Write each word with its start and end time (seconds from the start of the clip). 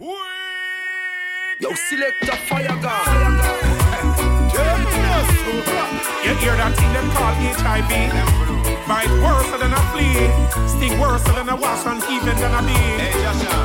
Yo, 0.00 1.74
select 1.88 2.22
a 2.22 2.36
fire 2.46 2.68
gun. 2.68 3.34
You 6.24 6.34
hear 6.36 6.54
that 6.54 6.72
thing 6.76 6.92
them 6.92 7.10
call 7.10 7.34
HIV? 7.34 7.90
Bite 8.86 9.10
worse 9.18 9.50
than 9.58 9.72
a 9.72 9.82
flea, 9.90 10.30
sting 10.68 11.00
worse 11.00 11.24
than 11.24 11.48
a 11.48 11.56
wasp, 11.56 11.88
and 11.88 12.00
even 12.04 12.36
than 12.38 12.54
a 12.54 12.62
bee. 12.62 12.74
Hey, 13.02 13.10
Joshua, 13.24 13.60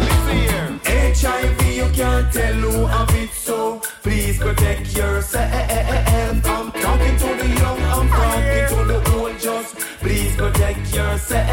listen 0.00 0.38
here. 0.40 0.68
HIV, 0.86 1.60
you 1.76 1.88
can't 1.92 2.32
tell 2.32 2.54
who 2.54 2.86
have 2.86 3.14
it, 3.14 3.28
so 3.28 3.82
please 4.02 4.38
protect 4.38 4.96
yourself. 4.96 5.52
I'm 5.52 6.72
talking 6.72 7.16
to 7.18 7.28
the 7.36 7.46
young, 7.60 7.82
I'm 7.82 8.08
talking 8.08 8.68
to 8.70 8.84
the 8.86 8.98
old, 9.18 9.38
just 9.38 9.76
please 10.04 10.36
protect 10.36 10.94
yourself. 10.94 11.48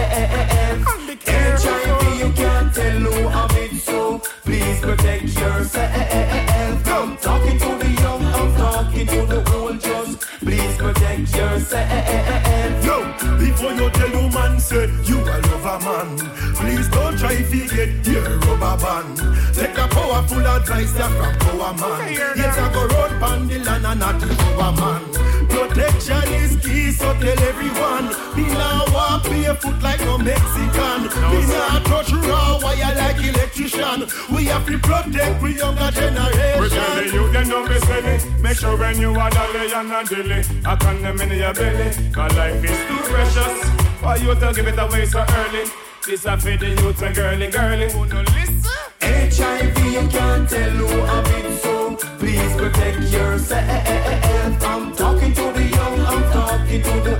HIV, 1.25 2.19
you 2.19 2.31
can't 2.33 2.75
tell 2.75 2.99
who 2.99 3.27
have 3.29 3.55
it, 3.55 3.71
so 3.79 4.19
please 4.43 4.79
protect 4.81 5.23
yourself. 5.39 6.87
I'm 6.87 7.17
talking 7.17 7.57
to 7.59 7.69
the 7.81 7.89
young, 8.01 8.23
I'm 8.25 8.55
talking 8.55 9.07
to 9.07 9.25
the 9.25 9.39
old, 9.55 9.79
just 9.79 10.21
please 10.39 10.77
protect 10.77 11.33
yourself. 11.33 12.85
Yo, 12.85 12.97
before 13.39 13.71
you 13.71 13.89
tell 13.89 14.09
your 14.09 14.29
man 14.31 14.59
say 14.59 14.85
you 15.05 15.19
a 15.19 15.50
lover 15.61 15.85
man, 15.85 16.17
please 16.55 16.87
don't 16.89 17.17
try 17.17 17.35
to 17.35 17.67
get 17.67 18.07
your 18.07 18.37
rubber 18.39 18.77
band. 18.81 19.17
Take 19.55 19.77
a 19.77 19.87
powerful 19.87 20.45
advice 20.45 20.97
ya 20.97 21.07
from 21.09 21.35
power 21.39 21.73
man. 21.73 22.13
Yes, 22.35 22.57
I 22.57 22.73
go 22.73 22.87
road 22.87 23.19
pan 23.19 23.47
the 23.47 23.59
land 23.59 23.85
and 23.85 23.99
not 23.99 24.21
power 24.21 24.71
man. 24.73 25.01
Protection 25.49 26.23
is 26.33 26.57
key, 26.63 26.91
so 26.91 27.13
tell 27.19 27.39
everyone. 27.43 28.07
Me 28.35 28.43
now 28.53 28.85
walk 28.93 29.23
barefoot 29.23 29.81
like 29.81 29.99
no 30.01 30.17
Mexican. 30.17 31.01
Me 31.31 31.41
now 31.45 31.79
touch 31.85 32.11
raw 32.11 32.59
wire 32.61 32.95
like 32.95 33.23
electrician. 33.23 34.07
We 34.33 34.45
have 34.45 34.65
to 34.65 34.77
protect 34.79 35.41
we 35.41 35.57
younger 35.57 35.91
generation. 35.91 36.61
We 36.61 36.69
tell 36.69 36.95
the 36.95 37.05
youth 37.13 37.33
them 37.33 37.49
don't 37.49 37.67
be 37.67 37.79
silly. 37.79 38.41
Make 38.41 38.57
sure 38.57 38.77
when 38.77 38.99
you 38.99 39.11
are 39.11 39.29
dolly 39.29 39.71
and 39.73 39.89
not 39.89 40.07
dilly, 40.07 40.41
I 40.65 40.75
can't 40.75 41.01
them 41.01 41.21
in 41.21 41.37
your 41.37 41.53
belly. 41.53 41.91
Cause 42.11 42.35
life 42.35 42.63
is 42.63 42.79
too 42.87 42.97
precious. 43.11 43.90
Why 44.01 44.15
you 44.15 44.33
to 44.33 44.51
give 44.53 44.67
it 44.67 44.79
away 44.79 45.05
so 45.05 45.23
early? 45.29 45.69
This 46.07 46.25
a 46.25 46.35
for 46.35 46.57
the 46.57 46.69
youth 46.69 47.01
and 47.03 47.15
girly 47.15 47.47
girly. 47.51 47.91
Who 47.91 48.05
no 48.07 48.21
listen? 48.21 48.63
HIV, 48.99 49.77
you 49.93 50.07
can't 50.09 50.49
tell 50.49 50.71
who 50.71 50.87
have 51.05 51.27
it, 51.27 51.61
so 51.61 51.95
please 52.17 52.55
protect 52.55 53.01
yourself. 53.13 54.63
I'm 54.63 54.95
talking 54.95 55.33
to 55.33 55.51
the 55.53 55.63
young, 55.63 55.99
I'm 56.01 56.23
talking 56.31 56.81
to 56.81 57.01
the 57.07 57.10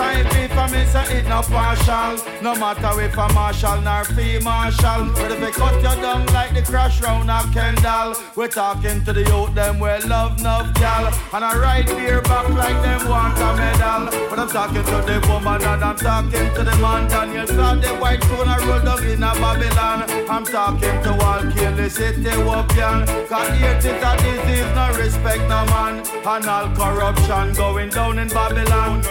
An 0.00 0.24
HIV 0.26 0.50
for 0.52 0.68
me 0.72 0.84
say 0.86 1.18
it 1.18 1.28
no 1.28 1.42
partial. 1.42 2.24
No 2.42 2.54
matter 2.54 3.00
if 3.00 3.16
a 3.16 3.32
marshal 3.32 3.80
nor 3.80 4.04
fee 4.04 4.38
marshal. 4.38 5.10
But 5.14 5.32
if 5.32 5.40
they 5.40 5.50
cut 5.50 5.74
you 5.74 6.02
down 6.02 6.26
like 6.26 6.54
the 6.54 6.62
crash 6.62 7.02
round 7.02 7.30
a 7.30 7.42
Kendall 7.52 8.14
We're 8.36 8.48
talking 8.48 9.04
to 9.04 9.12
the 9.12 9.24
youth 9.24 9.54
them 9.54 9.80
where 9.80 10.00
love 10.02 10.38
enough 10.38 10.72
gal. 10.74 11.12
And 11.32 11.44
I 11.44 11.58
ride 11.58 11.86
beer 11.86 12.22
back 12.22 12.48
like 12.50 12.80
them 12.82 13.08
want 13.08 13.38
a 13.38 13.56
medal. 13.56 14.28
But 14.30 14.38
I'm 14.38 14.48
talking 14.48 14.84
to 14.84 14.98
the 15.08 15.26
woman 15.28 15.62
and 15.62 15.84
I'm 15.84 15.96
talking 15.96 16.54
to 16.54 16.62
the 16.62 16.76
man. 16.76 17.08
Daniel 17.08 17.46
saw 17.46 17.74
the 17.74 17.88
white 17.96 18.22
phone 18.24 18.48
I 18.48 18.58
roll 18.66 18.84
down 18.84 19.04
in 19.04 19.22
a 19.22 19.32
Babylon. 19.34 20.04
I'm 20.30 20.44
talking 20.44 21.02
to 21.02 21.10
all 21.24 21.42
kill 21.52 21.74
the 21.74 21.90
city 21.90 22.22
Wopian 22.22 23.06
Cause 23.28 23.50
AIDS 23.50 23.84
is 23.84 24.02
a 24.02 24.16
disease, 24.22 24.70
no 24.74 24.86
respect 24.96 25.42
no 25.48 25.64
man. 25.66 26.06
And 26.24 26.46
all 26.46 26.68
corruption 26.76 27.54
going 27.54 27.90
down 27.90 28.18
in 28.18 28.28
Babylon 28.28 29.02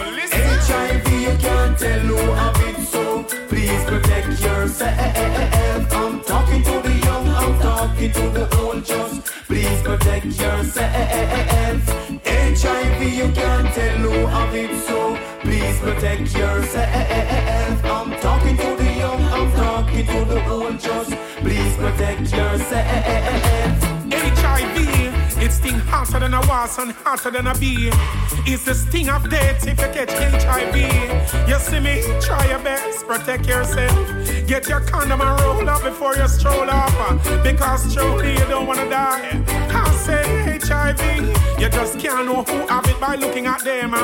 HIV, 0.68 1.08
you 1.22 1.34
can't 1.38 1.78
tell 1.78 2.00
who 2.00 2.16
have 2.32 2.60
it, 2.68 2.76
so 2.86 3.22
please 3.48 3.84
protect 3.84 4.38
yourself. 4.38 5.92
I'm 5.94 6.20
talking 6.24 6.62
to 6.62 6.82
the 6.82 6.92
young, 7.06 7.26
I'm 7.26 7.58
talking 7.58 8.12
to 8.12 8.28
the 8.28 8.56
old, 8.58 8.84
just 8.84 9.24
please 9.46 9.80
protect 9.82 10.26
yourself. 10.26 10.84
HIV, 12.60 13.02
you 13.02 13.32
can't 13.32 13.74
tell 13.74 13.98
who 13.98 14.26
have 14.26 14.54
it, 14.54 14.78
so 14.86 15.16
please 15.40 15.78
protect 15.80 16.34
yourself. 16.36 17.84
I'm 17.86 18.10
talking 18.20 18.56
to 18.58 18.76
the 18.76 18.92
young, 18.92 19.22
I'm 19.22 19.50
talking 19.52 20.06
to 20.06 20.24
the 20.26 20.48
old, 20.50 20.78
just 20.78 21.12
please 21.40 21.76
protect 21.76 22.30
yourself. 22.30 23.87
It 25.48 25.52
sting 25.52 25.78
hotter 25.78 26.20
than 26.20 26.34
a 26.34 26.40
wasp 26.42 26.78
and 26.78 26.92
hotter 26.92 27.30
than 27.30 27.46
a 27.46 27.54
bee. 27.54 27.88
It's 28.44 28.64
the 28.66 28.74
sting 28.74 29.08
of 29.08 29.30
death 29.30 29.66
if 29.66 29.80
you 29.80 29.88
catch 29.96 30.12
HIV. 30.44 30.76
You 31.48 31.58
see 31.58 31.80
me? 31.80 32.02
Try 32.20 32.50
your 32.50 32.58
best, 32.58 33.06
protect 33.06 33.46
yourself. 33.46 33.96
Get 34.46 34.68
your 34.68 34.80
condom 34.80 35.22
and 35.22 35.40
roll 35.40 35.66
up 35.66 35.82
before 35.82 36.14
you 36.16 36.28
stroll 36.28 36.68
off. 36.68 36.92
Because 37.42 37.94
truly 37.94 38.32
you 38.32 38.46
don't 38.52 38.66
wanna 38.66 38.90
die. 38.90 39.42
I 39.48 39.90
say 39.92 40.58
HIV, 40.60 41.00
you 41.58 41.70
just 41.70 41.98
can't 41.98 42.26
know 42.26 42.42
who 42.42 42.66
have 42.66 42.87
by 43.08 43.14
looking 43.14 43.46
at 43.46 43.64
them. 43.64 43.94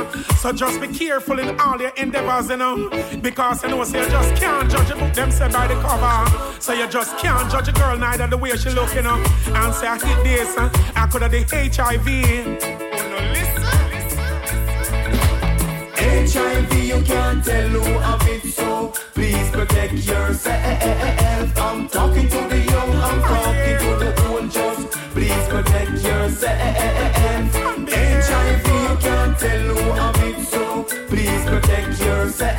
So 0.41 0.51
just 0.51 0.81
be 0.81 0.89
careful 0.89 1.39
in 1.39 1.61
all 1.61 1.79
your 1.79 1.93
endeavors, 1.97 2.49
you 2.49 2.57
know. 2.57 2.89
Because 3.21 3.63
you 3.63 3.69
know, 3.69 3.85
so 3.85 3.99
you 3.99 4.09
just 4.09 4.35
can't 4.37 4.71
judge 4.71 4.91
a 4.91 4.97
book 4.97 5.13
them 5.13 5.31
said 5.31 5.53
by 5.53 5.67
the 5.67 5.75
cover. 5.75 6.17
So 6.59 6.73
you 6.73 6.89
just 6.89 7.19
can't 7.19 7.51
judge 7.53 7.69
a 7.69 7.73
girl 7.73 7.99
neither 7.99 8.27
the 8.27 8.39
way 8.39 8.57
she 8.57 8.71
look, 8.71 8.95
you 8.95 9.03
know. 9.03 9.23
And 9.59 9.75
say 9.75 9.89
I 9.89 9.99
hit 9.99 10.25
this, 10.25 10.57
I 10.97 11.07
could 11.11 11.21
have 11.21 11.33
the 11.33 11.43
HIV. 11.77 12.09
Oh, 12.09 13.09
no, 13.13 13.19
listen. 13.35 13.63
HIV, 16.25 16.73
you 16.91 17.03
can't 17.03 17.45
tell 17.45 17.69
who 17.69 17.99
have 18.07 18.27
it, 18.29 18.43
so 18.55 18.93
please 19.13 19.51
protect 19.51 19.93
yourself. 19.93 21.59
I'm 21.59 21.89
talking 21.89 22.29
to 22.29 22.41
the 22.53 22.61
young, 22.73 22.93
I'm 23.09 23.21
talking 23.21 23.79
to 23.85 23.91
the 24.03 24.11
old, 24.29 24.51
just 24.51 24.91
please 25.13 25.49
protect 25.49 25.91
yourself. 26.03 27.64
You 28.55 28.97
can't 29.01 29.39
tell 29.39 29.75
who 29.75 30.45
so 30.45 30.85
please 31.09 31.45
protect 31.45 32.01
yourself. 32.01 32.59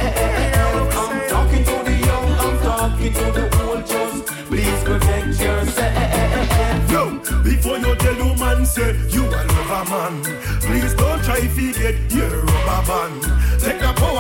I'm 1.02 1.30
talking 1.30 1.64
to 1.64 1.84
the 1.84 1.96
young, 2.06 2.32
I'm 2.44 2.58
talking 2.60 3.14
to 3.14 3.26
the 3.32 3.46
old, 3.64 3.86
just 3.88 4.26
please 4.50 4.84
protect 4.84 5.40
yourself. 5.40 6.92
Yo, 6.92 7.20
before 7.44 7.78
you 7.78 7.96
tell 7.96 8.16
your 8.16 8.36
man 8.38 8.66
say 8.66 8.96
you 9.10 9.24
a 9.26 9.42
lover 9.54 9.90
man, 9.90 10.24
please 10.62 10.94
don't 10.96 11.24
try 11.24 11.40
to 11.40 11.74
get 11.74 12.12
your 12.12 12.42
rubber 12.44 12.88
band. 12.88 13.35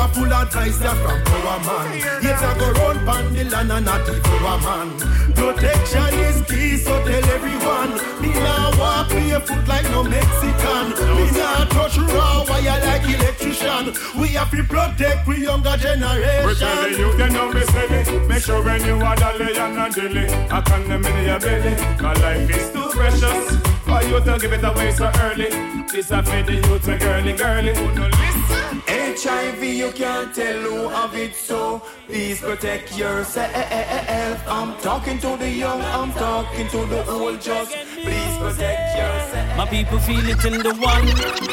Take 0.05 0.13
a 0.13 0.21
powerful 0.21 0.33
advice 0.33 0.81
ya 0.81 0.93
from 0.93 1.23
power 1.23 1.59
man. 1.65 1.99
Yet 2.21 2.37
I 2.37 2.57
go 2.59 2.71
round 2.73 3.05
pan 3.07 3.33
the 3.33 3.43
land 3.45 3.71
and 3.71 3.85
not 3.85 4.05
the 4.05 4.19
power 4.21 4.59
man. 4.61 4.89
Protection 5.33 6.13
is 6.19 6.41
key, 6.45 6.77
so 6.77 6.93
tell 7.03 7.25
everyone. 7.33 7.91
Me 8.21 8.29
now 8.33 8.71
walk 8.77 9.09
barefoot 9.09 9.67
like 9.67 9.89
no 9.89 10.03
Mexican. 10.03 10.93
Me 11.17 11.31
now 11.31 11.65
touch 11.65 11.97
raw 11.97 12.45
wire 12.47 12.79
like 12.85 13.03
electrician. 13.09 13.93
We 14.19 14.27
have 14.37 14.51
to 14.51 14.63
protect 14.63 15.27
we 15.27 15.43
younger 15.43 15.71
We 15.71 15.81
tell 15.81 15.95
the 15.95 16.01
generation. 16.01 16.99
youth 16.99 17.17
them 17.17 17.33
don't 17.33 17.53
be 17.53 17.61
silly. 17.65 18.27
Make 18.27 18.43
sure 18.43 18.63
when 18.63 18.85
you 18.85 18.95
are 18.95 19.15
the 19.15 19.21
dolly 19.21 19.57
and 19.57 19.75
not 19.75 19.93
dilly, 19.93 20.25
I 20.51 20.61
can 20.61 20.87
them 20.87 21.05
in 21.05 21.25
your 21.25 21.39
belly. 21.39 21.73
My 22.01 22.13
life 22.13 22.49
is 22.49 22.71
too 22.71 22.89
precious. 22.91 23.55
Why 23.85 24.01
you 24.01 24.19
to 24.19 24.37
give 24.39 24.53
it 24.53 24.63
away 24.63 24.91
so 24.91 25.09
early? 25.21 25.49
This 25.89 26.11
a 26.11 26.21
for 26.21 26.43
the 26.43 26.53
youth 26.53 26.87
and 26.87 26.99
girly 26.99 27.33
girly. 27.33 27.75
Who 27.75 27.95
no 27.95 28.07
listen? 28.07 28.64
HIV, 29.15 29.63
you 29.63 29.91
can't 29.91 30.35
tell 30.35 30.61
who 30.61 30.89
have 30.89 31.15
it, 31.15 31.33
so 31.35 31.81
please 32.05 32.41
protect 32.41 32.97
yourself. 32.97 33.49
I'm 34.47 34.75
talking 34.81 35.19
to 35.19 35.37
the 35.37 35.49
young, 35.49 35.81
I'm 35.81 36.11
talking 36.11 36.67
to 36.67 36.85
the 36.85 37.07
old, 37.09 37.39
just 37.39 37.71
please 37.71 38.37
protect 38.37 38.97
yourself. 38.97 39.57
My 39.57 39.65
people 39.67 39.99
feel 39.99 40.27
it 40.27 40.43
in 40.43 40.61
the 40.61 40.73
one 40.75 41.05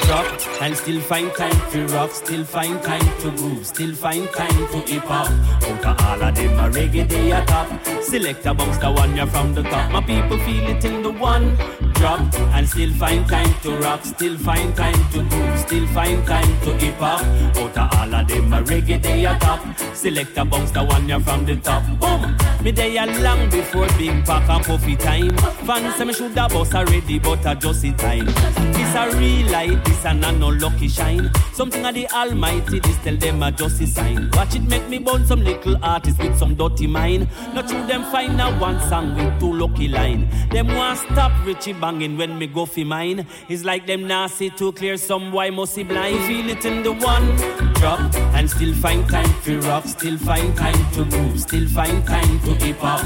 drop 0.07 0.27
and 0.61 0.77
still 0.77 1.01
find 1.03 1.33
time 1.35 1.71
to 1.71 1.87
rock, 1.95 2.11
still 2.11 2.45
find 2.45 2.83
time 2.83 3.21
to 3.21 3.31
groove, 3.31 3.65
still 3.65 3.95
find 3.95 4.29
time 4.31 4.67
to 4.73 4.79
hip 4.81 5.05
hop. 5.05 5.31
Out 5.63 5.85
of 5.87 6.07
all 6.07 6.23
of 6.23 6.35
them, 6.35 6.59
a 6.59 6.69
reggae 6.69 7.09
they 7.09 7.31
a 7.31 7.45
top. 7.47 7.69
Select 8.03 8.45
amongst 8.45 8.81
the 8.81 8.91
one 8.91 9.15
you're 9.17 9.27
from 9.29 9.55
the 9.55 9.63
top. 9.63 9.93
My 9.93 10.01
people 10.01 10.37
feel 10.39 10.67
it 10.69 10.85
in 10.85 11.03
the 11.03 11.13
one 11.13 11.57
drop 12.03 12.35
and 12.57 12.69
still 12.69 12.93
find 12.95 13.29
time 13.29 13.55
to 13.63 13.77
rock, 13.77 14.05
still 14.05 14.37
find 14.39 14.75
time 14.77 15.01
to 15.13 15.23
groove, 15.23 15.59
still 15.61 15.87
find 15.89 16.27
time 16.27 16.61
to 16.63 16.73
hip 16.79 16.97
hop. 16.97 17.23
Out 17.57 17.79
of 17.79 17.99
all 17.99 18.15
of 18.15 18.27
them, 18.27 18.53
a 18.53 18.63
reggae 18.63 19.01
day 19.01 19.25
a 19.25 19.39
top. 19.39 19.61
Select 19.95 20.37
a 20.37 20.45
bounce 20.45 20.73
the 20.73 20.83
one 20.83 21.09
you 21.09 21.21
from 21.21 21.47
the 21.47 21.55
top. 21.57 21.85
Boom! 22.01 22.37
Me 22.65 22.73
day 22.73 22.97
a 22.97 23.07
long 23.23 23.49
before 23.51 23.87
big 23.99 24.25
pack 24.25 24.49
and 24.49 24.65
puffy 24.65 24.97
time. 24.97 25.37
Fans 25.67 25.95
say 25.95 26.05
me 26.05 26.13
should 26.13 26.37
have 26.37 26.51
bust 26.51 26.75
already, 26.75 27.21
but 27.21 27.47
I 27.47 27.55
just 27.55 27.85
in 27.85 27.95
time. 27.97 28.27
It's 28.29 28.95
a 28.97 29.17
real 29.17 29.42
light, 29.53 29.85
this 29.85 30.05
a 30.05 30.15
no 30.15 30.49
lucky 30.49 30.89
shine. 30.89 31.31
Something 31.53 31.85
of 31.85 31.95
the 31.95 32.09
Almighty, 32.09 32.81
this 32.81 32.97
tell 33.05 33.17
them 33.17 33.43
a 33.43 33.53
just 33.53 33.81
a 33.83 33.87
sign. 33.87 34.31
Watch 34.33 34.57
it 34.57 34.63
make 34.63 34.89
me 34.89 34.99
burn 34.99 35.27
some 35.27 35.45
little 35.45 35.77
artists 35.85 36.19
with 36.19 36.37
some 36.39 36.55
dirty 36.55 36.87
mind. 36.87 37.29
Not 37.55 37.69
through 37.69 37.87
them 37.87 38.03
find 38.11 38.41
a 38.41 38.51
one 38.59 38.81
song 38.89 39.15
with 39.15 39.39
two 39.39 39.53
lucky 39.53 39.89
line. 39.89 40.29
Them 40.51 40.69
want 40.69 40.99
stop 40.99 41.33
Richie 41.47 41.75
banging 41.75 42.17
when 42.17 42.39
me 42.39 42.47
go 42.47 42.65
fi 42.65 42.85
mine. 42.85 43.27
It's 43.49 43.65
like 43.65 43.87
them 43.87 44.09
nasty 44.09 44.51
too 44.51 44.73
clear, 44.73 44.97
some 44.97 45.31
boy 45.31 45.51
must 45.51 45.77
be 45.77 45.83
blind. 45.85 46.19
Feel 46.25 46.49
it 46.49 46.65
in 46.65 46.83
the 46.83 46.93
one 46.93 47.27
drop 47.75 48.01
and 48.37 48.49
still 48.49 48.75
find 48.75 49.09
time 49.09 49.35
to 49.43 49.61
rock, 49.63 49.85
still 49.85 50.17
find 50.17 50.57
time 50.57 50.91
to 50.93 51.05
move, 51.05 51.41
still 51.41 51.69
find 51.69 52.07
time 52.07 52.41
to 52.41 52.55
hip 52.65 52.79
hop. 52.79 53.05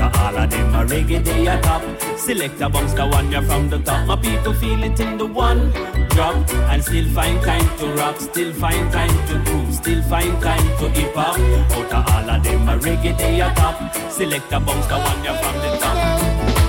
Out 0.00 0.16
all 0.18 0.36
of 0.38 0.50
them 0.50 0.74
a 0.74 0.84
reggae 0.84 1.22
day 1.24 1.44
top. 1.62 1.82
Select 2.18 2.60
a 2.60 2.68
bounce 2.68 2.94
the 2.94 3.06
one 3.06 3.30
you're 3.30 3.42
from 3.42 3.70
the 3.70 3.78
top. 3.78 4.06
My 4.06 4.16
people 4.16 4.54
feel 4.54 4.82
it 4.82 4.98
in 4.98 5.18
the 5.18 5.26
one 5.26 5.70
drop 6.08 6.36
and 6.70 6.82
still 6.82 7.08
find 7.10 7.42
time 7.42 7.78
to 7.78 7.86
rock, 7.94 8.20
still 8.20 8.52
find 8.52 8.92
time 8.92 9.16
to 9.28 9.38
move, 9.50 9.74
still 9.74 10.02
find 10.02 10.40
time 10.42 10.66
to 10.78 10.88
hip 10.90 11.14
hop. 11.14 11.38
Out 11.76 11.92
of 11.92 12.08
all 12.14 12.30
of 12.30 12.42
them 12.42 12.68
a 12.68 12.78
reggae 12.78 13.16
day 13.18 13.40
a 13.40 13.52
top. 13.54 13.94
Select 14.10 14.52
a 14.52 14.60
bounce 14.60 14.86
the 14.86 14.98
one 14.98 15.24
you're 15.24 15.34
from 15.34 15.56
the 15.62 15.76
top. 15.78 15.96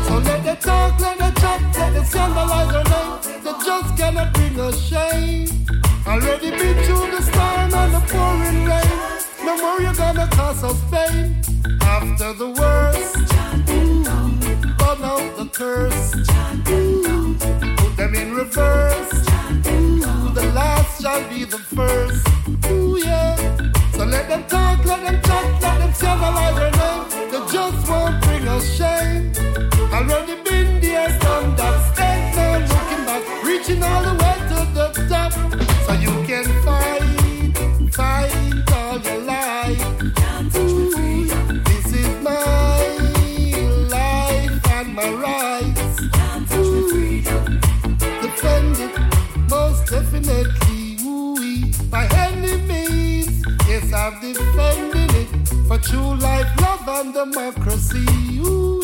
So 0.07 0.17
let 0.17 0.43
the 0.43 0.55
talk, 0.55 0.99
let 0.99 1.17
the 1.17 1.31
chat, 1.39 1.61
let 1.77 1.93
the 1.93 2.03
scandalize 2.03 2.73
our 2.73 2.83
name. 2.83 3.43
They 3.43 3.53
just 3.65 3.97
cannot 3.97 4.33
bring 4.33 4.59
us 4.59 4.77
shame. 4.81 5.47
Already 6.07 6.51
been 6.51 6.77
through 6.85 7.11
the 7.11 7.21
storm 7.21 7.73
and 7.73 7.93
the 7.93 8.01
pouring 8.11 8.65
rain. 8.65 9.15
No 9.45 9.57
more 9.57 9.81
you're 9.81 9.93
gonna 9.93 10.27
cause 10.31 10.63
us 10.63 10.81
pain. 10.91 11.41
After 11.81 12.33
the 12.33 12.49
worst, 12.49 13.15
burn 14.77 15.03
out 15.03 15.37
the 15.37 15.45
curse. 15.51 16.15
In 18.15 18.33
reverse. 18.33 19.11
The 20.37 20.51
last 20.53 21.01
shall 21.01 21.21
be 21.29 21.43
the 21.45 21.57
first. 21.57 22.27
Ooh, 22.69 22.97
yeah. 22.97 23.35
So 23.93 24.05
let 24.05 24.29
them 24.29 24.43
talk, 24.47 24.83
let 24.85 25.01
them 25.05 25.21
chat, 25.23 25.61
let 25.61 25.79
them 25.79 25.93
scandalize 25.93 26.57
our 26.63 26.71
name. 26.81 27.31
They 27.31 27.41
just 27.51 27.89
won't 27.89 28.21
bring 28.23 28.47
us 28.47 28.65
shame. 28.77 29.31
Already 29.93 30.35
been 30.43 30.81
there, 30.81 31.09
done 31.19 31.55
that. 31.55 31.77
Stand 31.93 32.35
now, 32.35 32.59
looking 32.71 33.03
back, 33.07 33.43
reaching 33.43 33.83
all 33.83 34.03
the 34.03 34.13
way 34.21 34.37
to 34.49 34.54
defending 54.33 55.09
it 55.21 55.27
for 55.67 55.77
true 55.77 56.15
life, 56.15 56.49
love, 56.61 56.87
and 56.87 57.13
democracy. 57.13 58.05
Ooh, 58.39 58.81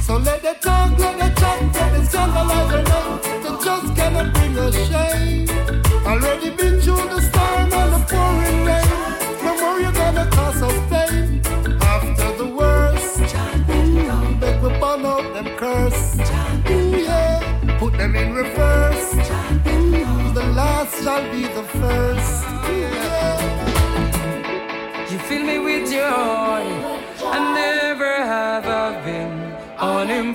so 0.00 0.16
let 0.18 0.42
the 0.42 0.54
talk, 0.60 0.98
let 0.98 1.18
the 1.18 1.40
chat, 1.40 1.62
let 1.74 1.92
the 1.94 2.04
scandalize 2.04 2.72
our 2.72 2.82
name. 2.92 3.42
They 3.42 3.64
just 3.64 3.96
cannot 3.96 4.32
bring 4.34 4.58
us 4.58 4.76
shame. 4.88 5.48
Already 6.06 6.50
been 6.50 6.80
through 6.80 7.08
the 7.14 7.20
storm 7.20 7.72
and 7.72 7.92
the 7.94 8.00
pouring 8.08 8.64
rain. 8.64 8.88
No 9.44 9.52
more 9.60 9.80
you're 9.80 9.92
gonna 9.92 10.26
cause 10.30 10.62
us 10.62 10.78
pain. 10.90 11.40
After 11.80 12.36
the 12.38 12.46
worst, 12.46 13.18
ooh, 13.70 14.36
make 14.40 14.62
we 14.62 14.68
burn 14.80 15.02
them 15.34 15.48
curse. 15.56 16.18
Ooh, 16.70 16.96
yeah, 16.96 17.78
put 17.78 17.96
them 17.98 18.14
in 18.14 18.34
reverse. 18.34 19.14
Ooh, 19.14 20.32
the 20.32 20.46
last 20.54 21.02
shall 21.02 21.22
be 21.32 21.42
the 21.42 21.64
first. 21.80 22.65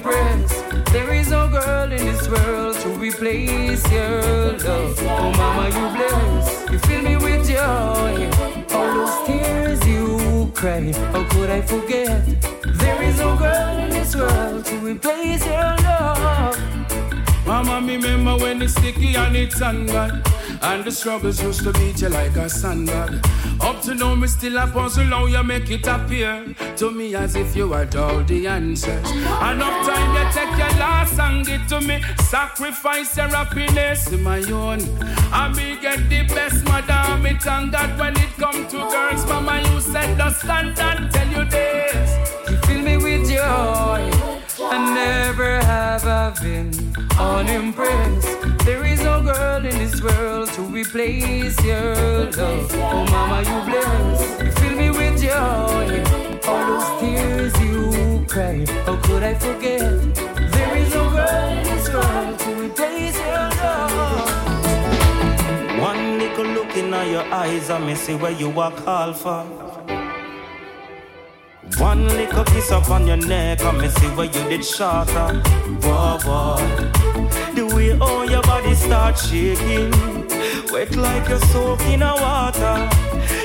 There 0.03 1.13
is 1.13 1.29
no 1.29 1.47
girl 1.47 1.91
in 1.91 2.05
this 2.05 2.27
world 2.27 2.75
to 2.77 2.89
replace 2.89 3.89
your 3.91 4.57
love. 4.57 4.97
Oh, 4.99 5.31
mama, 5.37 5.67
you 5.67 5.87
bless. 5.95 6.71
You 6.71 6.79
fill 6.79 7.01
me 7.03 7.17
with 7.17 7.47
joy. 7.47 8.29
All 8.75 8.93
those 8.95 9.27
tears 9.27 9.87
you 9.87 10.51
cry, 10.55 10.91
how 11.13 11.23
could 11.29 11.51
I 11.51 11.61
forget? 11.61 12.25
There 12.79 13.03
is 13.03 13.19
no 13.19 13.37
girl 13.37 13.77
in 13.77 13.89
this 13.91 14.15
world 14.15 14.65
to 14.65 14.75
replace 14.79 15.45
your 15.45 15.75
love. 15.83 16.70
Mama, 17.51 17.81
me 17.81 17.97
remember 17.97 18.37
when 18.37 18.61
it's 18.61 18.75
sticky 18.75 19.13
and 19.15 19.35
it's 19.35 19.59
hungry. 19.59 20.09
And 20.61 20.85
the 20.85 20.91
struggles 20.91 21.43
used 21.43 21.65
to 21.65 21.73
beat 21.73 22.01
you 22.01 22.07
like 22.07 22.37
a 22.37 22.49
sandbag. 22.49 23.15
Up 23.59 23.81
to 23.81 23.93
now, 23.93 24.15
me 24.15 24.29
still 24.29 24.57
a 24.57 24.67
puzzle 24.67 25.03
how 25.07 25.25
you 25.25 25.43
make 25.43 25.69
it 25.69 25.85
appear 25.85 26.55
to 26.77 26.91
me 26.91 27.13
as 27.13 27.35
if 27.35 27.53
you 27.53 27.73
had 27.73 27.93
all 27.97 28.23
the 28.23 28.47
answers. 28.47 29.11
Enough 29.11 29.85
time 29.85 30.15
you 30.15 30.31
take 30.31 30.57
your 30.57 30.79
last 30.79 31.19
and 31.19 31.45
give 31.45 31.67
to 31.67 31.81
me. 31.81 32.01
Sacrifice 32.21 33.17
your 33.17 33.27
happiness 33.27 34.09
in 34.13 34.23
my 34.23 34.39
own. 34.43 34.79
I 35.33 35.51
me 35.53 35.77
get 35.81 36.07
the 36.07 36.23
best, 36.33 36.63
madam. 36.63 37.21
Me 37.21 37.33
thank 37.33 37.73
God 37.73 37.99
when 37.99 38.15
it 38.15 38.31
come 38.37 38.65
to 38.69 38.77
girls. 38.77 39.25
Mama, 39.25 39.61
you 39.69 39.81
said 39.81 40.17
the 40.17 40.29
stand 40.29 40.79
and 40.79 41.11
tell 41.11 41.27
you 41.27 41.43
this. 41.49 42.49
You 42.49 42.55
fill 42.59 42.81
me 42.81 42.95
with 42.95 43.29
joy. 43.29 44.31
I 44.63 44.93
never 44.95 45.59
have 45.65 46.05
I 46.05 46.29
been 46.41 46.90
unimpressed. 47.21 48.65
There 48.65 48.83
is 48.85 49.01
no 49.03 49.21
girl 49.21 49.65
in 49.65 49.77
this 49.77 50.01
world 50.01 50.49
to 50.53 50.61
replace 50.61 51.57
your 51.63 51.95
love. 52.31 52.71
Oh, 52.73 53.05
mama, 53.13 53.39
you 53.49 53.59
bless. 53.69 54.19
You 54.41 54.51
fill 54.59 54.75
me 54.81 54.89
with 54.89 55.21
joy. 55.21 56.03
All 56.49 56.63
those 56.69 56.89
tears 56.99 57.53
you 57.61 58.25
cry, 58.27 58.65
how 58.85 58.95
could 59.05 59.23
I 59.23 59.33
forget? 59.35 59.81
There 60.55 60.77
is 60.77 60.93
no 60.93 61.09
girl 61.09 61.49
in 61.57 61.63
this 61.63 61.87
world 61.93 62.39
to 62.39 62.49
replace 62.65 63.17
your 63.17 63.47
love. 63.61 64.29
One 65.79 66.19
little 66.19 66.45
look 66.45 66.75
in 66.75 66.89
your 66.89 67.25
eyes, 67.33 67.69
I 67.69 67.77
may 67.79 67.95
see 67.95 68.15
where 68.15 68.31
you 68.31 68.49
are 68.59 68.71
called 68.71 69.17
for. 69.17 69.43
One 71.77 72.07
little 72.07 72.43
kiss 72.45 72.71
up 72.71 72.89
on 72.89 73.07
your 73.07 73.17
neck, 73.17 73.63
I 73.63 73.71
may 73.71 73.89
see 73.89 74.07
where 74.09 74.27
you 74.27 74.43
did 74.49 74.63
shorter. 74.63 75.41
Whoa, 75.83 76.17
whoa. 76.25 76.50
Body 79.11 79.27
shaking, 79.27 79.91
wet 80.71 80.95
like 80.95 81.27
you're 81.27 81.39
soaking 81.39 82.01
a 82.01 82.13
water. 82.15 82.89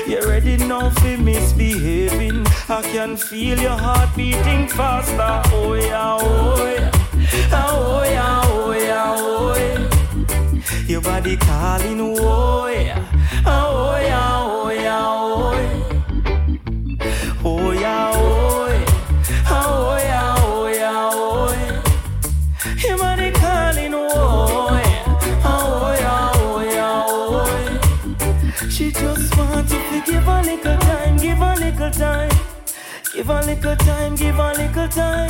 You're 0.07 0.27
ready 0.27 0.57
now 0.57 0.89
for 0.89 1.17
misbehaving? 1.17 2.45
I 2.69 2.81
can 2.83 3.17
feel 3.17 3.59
your 3.59 3.77
heart 3.77 4.15
beating 4.15 4.67
faster. 4.67 5.41
Oh 5.53 5.73
yeah, 5.73 6.17
oh 6.21 6.65
yeah, 6.65 6.91
oh 7.53 8.03
yeah, 8.03 8.41
oh 8.45 8.71
yeah, 8.71 9.15
oh 9.17 9.55
yeah. 9.57 10.87
Your 10.87 11.01
body 11.01 11.35
calling, 11.37 11.99
oh 12.01 12.67
yeah, 12.67 13.03
oh 13.45 13.97
yeah, 13.99 13.99
oh 13.99 13.99
yeah, 14.01 14.46
time, 31.97 32.29
give 33.13 33.29
a 33.29 33.41
little 33.41 33.75
time, 33.75 34.15
give 34.15 34.37
a 34.37 34.53
little 34.53 34.87
time, 34.87 35.29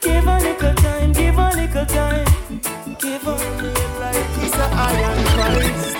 give 0.00 0.26
a 0.26 0.38
little 0.38 0.74
time, 0.74 1.12
give 1.12 1.38
a 1.38 1.50
little 1.54 1.86
time, 1.86 2.26
give 3.00 3.26
a 3.26 3.32
little 3.32 4.00
like 4.00 4.16
It's 4.42 4.56
the 4.56 4.68
iron 4.72 5.24
Christ. 5.34 5.96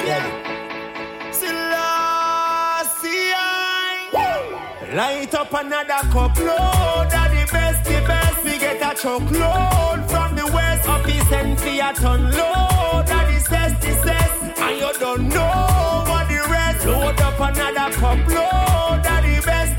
Light 4.95 5.35
up 5.35 5.53
another 5.53 6.09
cup 6.09 6.39
load 6.39 7.13
of 7.13 7.31
the 7.31 7.49
best, 7.53 7.85
the 7.85 8.01
best. 8.07 8.45
We 8.45 8.59
get 8.59 8.81
a 8.81 8.95
truckload 8.99 10.11
from 10.11 10.37
the 10.37 10.51
west. 10.55 10.89
Up 10.89 11.05
send 11.29 11.59
for 11.61 11.69
a 11.69 11.93
ton 11.93 12.31
load 12.31 13.01
of 13.01 13.09
the 13.09 13.39
cess, 13.41 13.73
the 13.85 13.93
cess. 14.05 14.59
And 14.59 14.79
you 14.79 14.93
don't 14.99 15.29
know 15.29 16.05
what 16.09 16.29
the 16.29 16.47
rest. 16.51 16.87
Load 16.87 17.21
up 17.21 17.41
another 17.41 17.95
cup 17.97 18.27
load 18.29 19.07
of 19.07 19.23
the 19.23 19.43
best. 19.45 19.76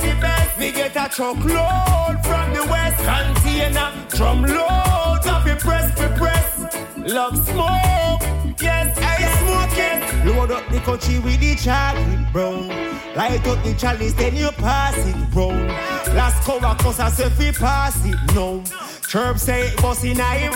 We 0.57 0.71
get 0.71 0.95
a 0.95 1.07
truckload 1.07 2.25
from 2.25 2.53
the 2.53 2.65
west. 2.67 2.97
Container, 3.03 3.91
drum 4.09 4.41
load 4.41 5.27
of 5.27 5.45
the 5.45 5.55
press, 5.59 5.87
we 5.99 6.07
press. 6.17 6.57
Love 6.97 7.37
smoke, 7.45 8.59
yes, 8.59 8.97
I 8.97 9.17
smoke 9.37 9.77
it. 9.77 10.25
Load 10.25 10.51
up 10.51 10.67
the 10.69 10.79
country 10.79 11.19
with 11.19 11.39
the 11.39 11.55
chocolate 11.55 12.33
brown. 12.33 12.69
Light 13.15 13.47
up 13.47 13.63
the 13.63 13.75
chalice, 13.75 14.13
then 14.13 14.35
you 14.35 14.49
pass 14.53 14.97
it 14.97 15.31
brown. 15.31 15.67
Last 16.15 16.43
cover 16.43 16.75
cause 16.81 16.99
I 16.99 17.09
say 17.09 17.29
we 17.37 17.51
pass 17.51 18.03
it 18.03 18.17
no. 18.33 18.63
Chirp 19.07 19.37
say 19.37 19.69
it 19.69 19.81
was 19.81 20.03
in 20.03 20.19
a 20.19 20.51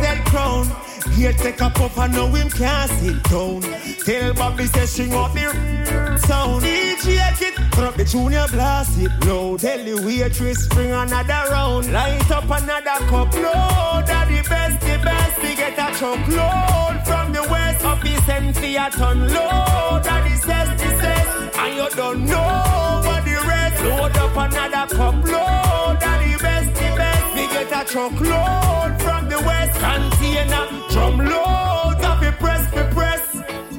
dead 0.00 0.24
crown. 0.26 0.70
Here 1.14 1.32
take 1.32 1.60
a 1.60 1.68
puff 1.70 1.98
and 1.98 2.12
know 2.12 2.28
him 2.28 2.48
can't 2.50 2.88
sit 2.88 3.20
down. 3.24 3.62
Tell 4.04 4.32
Bobby 4.32 4.66
say 4.66 4.86
string 4.86 5.12
up 5.12 5.34
the 5.34 6.16
sound. 6.18 6.62
DJ 6.62 7.18
it, 7.42 7.78
up 7.78 7.96
the 7.96 8.04
junior 8.04 8.46
blast 8.52 8.96
it 9.00 9.10
low. 9.26 9.56
Tell 9.58 9.82
the 9.82 9.94
waitress 10.06 10.68
bring 10.68 10.92
another 10.92 11.50
round. 11.50 11.92
Light 11.92 12.30
up 12.30 12.44
another 12.44 13.04
cup 13.06 13.34
load. 13.34 14.04
That 14.06 14.28
the 14.28 14.48
best, 14.48 14.80
the 14.82 15.02
best. 15.02 15.42
We 15.42 15.56
get 15.56 15.76
a 15.76 16.06
load 16.30 17.02
from 17.04 17.32
the 17.32 17.42
west. 17.50 17.84
Up 17.84 18.00
the 18.02 18.14
send 18.22 18.54
for 18.54 18.64
a 18.64 18.88
ton 18.90 19.20
load. 19.34 20.04
That 20.04 20.22
the 20.22 20.36
says, 20.36 20.68
the 20.80 20.88
says. 21.00 21.56
And 21.58 21.74
you 21.74 21.90
don't 21.96 22.24
know 22.24 23.02
what 23.04 23.24
the 23.24 23.34
rest. 23.48 23.82
Load 23.82 24.16
up 24.16 24.36
another 24.36 24.94
cup 24.94 25.14
load. 25.24 26.00
That 26.00 26.25
We 27.86 27.92
truck 27.92 28.18
load 28.18 28.98
from 28.98 29.28
the 29.30 29.38
west. 29.46 29.78
Container, 29.78 30.66
drum 30.90 31.18
load. 31.22 32.02
Up 32.02 32.18
the 32.18 32.34
press, 32.34 32.66
the 32.74 32.82
press. 32.90 33.22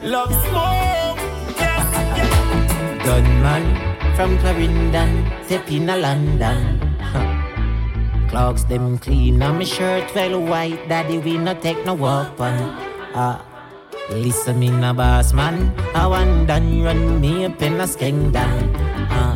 Love 0.02 0.32
smoke. 0.48 1.20
Yes, 1.60 1.84
yes. 2.16 3.04
Gunman 3.04 3.64
from 4.16 4.38
Clarendon, 4.40 5.28
step 5.44 5.70
in 5.70 5.90
a 5.90 5.98
London. 5.98 6.80
Huh. 7.04 8.30
Clocks 8.30 8.64
them 8.64 8.98
clean 8.98 9.44
on 9.44 9.58
my 9.58 9.66
shirt, 9.66 10.08
well 10.16 10.40
white. 10.40 10.88
Daddy, 10.88 11.20
we 11.20 11.38
not 11.38 11.62
take 11.62 11.84
no 11.86 11.94
weapon. 11.94 12.56
Ah, 13.12 13.44
listen 14.10 14.60
me 14.60 14.70
na 14.70 14.94
boss 14.94 15.34
man. 15.34 15.76
I 15.94 16.08
want 16.08 16.48
done 16.48 16.82
run 16.82 17.20
me 17.20 17.44
up 17.44 17.62
in 17.62 17.82
a 17.82 17.84
skeng 17.84 18.32
down. 18.32 18.72
Ah, 19.12 19.36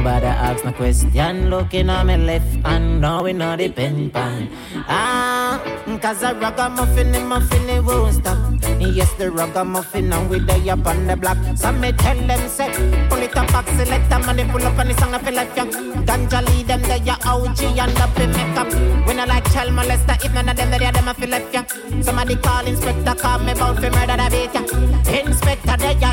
even 0.00 0.04
bother 0.04 0.26
ask 0.26 0.64
no 0.64 0.72
question. 0.72 1.50
Looking 1.50 1.90
on 1.90 2.06
my 2.06 2.16
left 2.16 2.46
and 2.64 3.00
now 3.00 3.22
we 3.22 3.32
know 3.32 3.56
the 3.56 3.68
pen 3.68 4.10
pan. 4.10 4.48
Ah, 4.88 5.60
cause 6.00 6.22
a 6.22 6.34
ragamuffin 6.34 7.14
in 7.14 7.26
muffin 7.26 7.68
it 7.68 7.84
won't 7.84 8.14
stop. 8.14 8.38
Yes, 8.78 9.12
the 9.14 9.30
ragamuffin 9.30 10.12
and 10.12 10.30
we 10.30 10.38
day 10.40 10.68
up 10.70 10.86
on 10.86 11.06
the 11.06 11.16
block. 11.16 11.36
So 11.56 11.72
me 11.72 11.92
tell 11.92 12.16
them 12.16 12.48
say, 12.48 12.70
pull 13.08 13.18
it 13.18 13.36
up 13.36 13.48
back, 13.48 13.66
select 13.68 14.08
them 14.08 14.26
money, 14.26 14.44
pull 14.44 14.62
up 14.62 14.78
on 14.78 14.88
the 14.88 14.94
song 14.94 15.14
I 15.14 15.18
feel 15.18 15.34
like 15.34 15.56
young. 15.56 15.70
Ganja 16.06 16.40
lead 16.48 16.66
them 16.66 16.82
they 16.82 17.00
ya 17.00 17.16
OG 17.26 17.60
and 17.62 17.98
up 17.98 18.18
in 18.18 18.30
makeup. 18.32 18.72
When 19.06 19.20
I 19.20 19.24
like 19.26 19.52
child 19.52 19.70
molester, 19.72 20.24
if 20.24 20.32
none 20.32 20.48
of 20.48 20.56
them 20.56 20.70
they 20.70 20.84
are 20.84 20.92
them 20.92 21.08
I 21.08 21.12
feel 21.12 21.28
like 21.30 21.52
young. 21.52 21.66
Somebody 22.02 22.36
call 22.36 22.66
inspector, 22.66 23.14
call 23.14 23.38
me 23.40 23.52
about 23.52 23.76
fi 23.80 23.90
murder 23.90 24.16
the 24.16 24.28
beat 24.30 24.54
ya. 24.54 24.79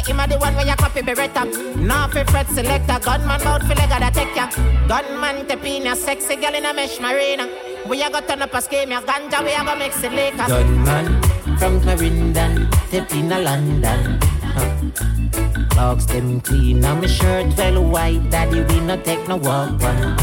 Him 0.07 0.21
a 0.21 0.27
the 0.27 0.37
one 0.39 0.55
where 0.55 0.65
you 0.65 0.75
copy 0.75 1.01
beretta. 1.01 1.43
Now 1.75 2.07
fi 2.07 2.23
fret 2.23 2.47
selector, 2.47 2.97
gunman 3.03 3.43
bout 3.43 3.61
fi 3.63 3.73
leg 3.75 3.89
the 3.89 4.09
take 4.15 4.35
ya. 4.35 4.47
Gunman 4.87 5.45
tepina, 5.47 5.95
sexy 5.97 6.37
girl 6.37 6.55
in 6.55 6.65
a 6.65 6.73
mesh 6.73 6.99
marina. 7.01 7.45
We 7.85 8.01
a 8.01 8.09
go 8.09 8.21
turn 8.21 8.41
up 8.41 8.53
a 8.53 8.61
scheme, 8.61 8.91
ya 8.91 9.01
ganja 9.01 9.43
we 9.43 9.51
a 9.51 9.65
go 9.65 9.75
mix 9.75 10.01
it 10.03 10.13
later. 10.13 10.47
Gunman 10.47 11.21
from 11.59 11.81
Clarendon, 11.81 12.71
step 12.87 13.11
in 13.11 13.31
a 13.33 13.39
London. 13.41 14.19
Huh. 14.55 15.67
Clocks 15.71 16.05
them 16.05 16.39
clean 16.39 16.85
on 16.85 17.01
my 17.01 17.07
shirt, 17.07 17.57
well 17.57 17.83
white. 17.83 18.29
Daddy, 18.29 18.61
we 18.61 18.79
no 18.79 18.95
take 19.01 19.27
no 19.27 19.35
walk 19.35 19.75
one. 19.81 20.15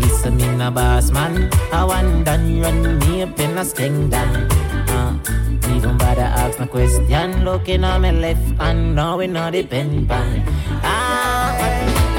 Listen 0.00 0.36
me 0.36 0.48
na 0.56 0.68
boss 0.68 1.12
man. 1.12 1.48
I 1.72 1.84
want 1.84 2.24
done 2.24 2.60
run 2.60 2.98
me 2.98 3.22
up 3.22 3.38
in 3.38 3.56
a 3.56 3.64
skeng 3.64 4.10
down. 4.10 4.61
Even 5.82 5.98
bother 5.98 6.22
ask 6.22 6.60
no 6.60 6.66
question. 6.66 7.44
Looking 7.44 7.82
on 7.82 8.02
my 8.02 8.12
left 8.12 8.54
and 8.60 8.94
now 8.94 9.18
we 9.18 9.26
know 9.26 9.50
the 9.50 9.64
pen 9.64 10.06
pan. 10.06 10.46
Ah, 10.84 12.11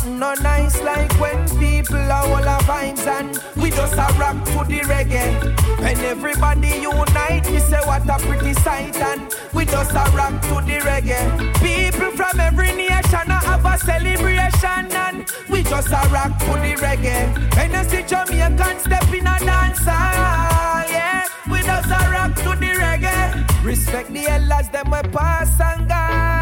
nothing 0.00 0.18
no 0.18 0.34
nice 0.34 0.80
like 0.82 1.12
when 1.20 1.48
people 1.58 1.96
are 1.96 2.26
all 2.26 2.48
our 2.48 2.60
vibes 2.62 3.06
and 3.06 3.38
we 3.62 3.70
just 3.70 3.94
a 3.94 4.18
rock 4.18 4.36
to 4.46 4.64
the 4.68 4.80
reggae. 4.80 5.80
When 5.80 5.98
everybody 5.98 6.68
unite, 6.80 7.48
we 7.50 7.58
say 7.60 7.80
what 7.84 8.08
a 8.08 8.18
pretty 8.24 8.54
sight 8.54 8.96
and 8.96 9.32
we 9.52 9.64
just 9.64 9.92
a 9.92 10.10
rock 10.16 10.40
to 10.42 10.54
the 10.66 10.80
reggae. 10.80 11.54
People 11.60 12.10
from 12.12 12.40
every 12.40 12.72
nation 12.72 13.30
a 13.30 13.38
have 13.44 13.64
a 13.64 13.78
celebration 13.78 14.92
and 14.92 15.32
we 15.48 15.62
just 15.62 15.88
a 15.88 16.08
rock 16.10 16.38
to 16.40 16.52
the 16.64 16.74
reggae. 16.78 17.56
When 17.56 17.72
you 17.72 17.84
see 17.88 18.02
Jamaican 18.06 18.78
step 18.80 19.12
in 19.12 19.26
a 19.26 19.38
dance 19.40 19.84
hall, 19.84 20.84
yeah, 20.90 21.26
we 21.50 21.60
just 21.62 21.88
a 21.88 22.10
rock 22.10 22.34
to 22.36 22.50
the 22.58 22.72
reggae. 22.78 23.64
Respect 23.64 24.12
the 24.12 24.26
elders, 24.28 24.68
them 24.70 24.90
we 24.90 25.02
pass 25.10 25.60
and 25.60 25.88
gone. 25.88 26.39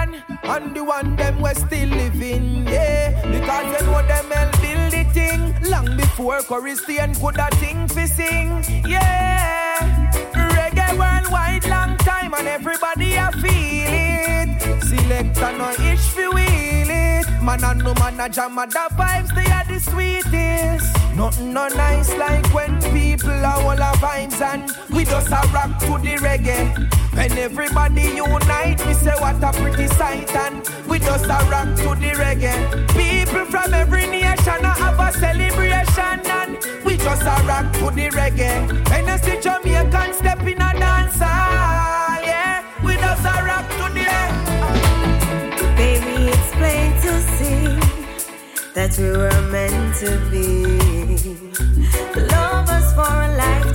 And 0.49 0.75
the 0.75 0.83
one 0.83 1.15
them 1.17 1.43
we 1.43 1.53
still 1.55 1.89
living, 1.91 2.67
yeah. 2.67 3.11
Because 3.31 3.79
they 3.79 3.87
know 3.87 4.01
them 4.07 4.29
will 4.31 4.51
build 4.63 4.93
the 4.93 5.05
thing. 5.13 5.71
Long 5.71 5.97
before 5.97 6.41
Christian 6.41 7.15
could 7.17 7.39
a 7.39 7.51
thing 7.57 7.87
fi 7.89 8.07
sing, 8.07 8.65
yeah. 8.89 10.11
Reggae 10.33 10.97
worldwide 10.99 11.69
long 11.69 11.99
time 11.99 12.33
and 12.33 12.49
everybody 12.49 13.17
a 13.17 13.31
feel 13.33 13.93
it. 13.93 14.83
Select 14.85 15.37
and 15.37 15.59
no 15.59 15.71
itch 15.71 16.01
fi 16.17 16.29
wheel 16.29 16.91
it. 16.91 17.43
Man 17.43 17.63
and 17.63 17.85
no 17.85 17.93
man 17.95 18.19
a 18.19 18.29
jam 18.31 18.59
and 18.59 18.73
the 18.73 18.89
vibes 18.97 19.35
they 19.35 19.53
are 19.53 19.65
the 19.67 19.79
sweetest. 19.79 20.98
Nothing 21.19 21.53
no 21.53 21.67
nice 21.67 22.15
like 22.17 22.47
when 22.55 22.81
people 22.93 23.31
are 23.31 23.61
all 23.61 23.83
our 23.83 23.95
vibes 23.97 24.41
and 24.41 24.71
we 24.95 25.05
just 25.05 25.27
a 25.27 25.41
rock 25.53 25.81
to 25.81 25.99
the 25.99 26.15
reggae. 26.23 26.89
When 27.13 27.33
everybody 27.37 28.03
unite, 28.03 28.87
we 28.87 28.95
say 28.95 29.17
what 29.19 29.43
a 29.43 29.51
pretty 29.59 29.89
sight 29.89 30.33
and 30.37 30.63
we 30.87 31.01
just 31.01 31.25
a 31.25 31.39
rock 31.51 31.75
to 31.79 31.97
the 31.99 32.13
reggae. 32.15 32.55
People 32.95 33.47
from 33.47 33.75
every 33.75 34.07
nation 34.07 34.63
have 34.63 35.01
a 35.01 35.13
celebration 35.19 36.21
and 36.39 36.85
we 36.85 36.97
just 36.97 37.23
a 37.23 37.43
rock 37.49 37.73
to 37.79 37.91
the 37.91 38.11
reggae. 38.11 38.89
When 38.89 39.09
you 39.09 39.19
see 39.19 39.41
Jamaican 39.41 40.15
step 40.15 40.41
in 40.43 40.63
a 40.63 40.73
dance 40.79 41.19
hall, 41.19 42.23
yeah, 42.23 42.63
we 42.85 42.95
just 42.95 43.25
a 43.25 43.45
rock 43.45 43.69
to 43.71 43.93
the 43.93 44.07
reggae. 44.07 45.77
Baby, 45.77 46.31
it's 46.31 46.53
plain 46.53 46.93
to 47.03 47.21
see 47.37 47.88
that 48.79 48.97
we 48.97 49.11
were 49.11 49.43
meant 49.51 49.97
to 49.97 50.11
be. 50.31 50.45
Lovers 52.31 52.89
for 52.95 53.11
a 53.27 53.31
lifetime, 53.37 53.68